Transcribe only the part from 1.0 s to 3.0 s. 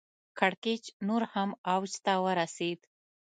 نور هم اوج ته ورسېد.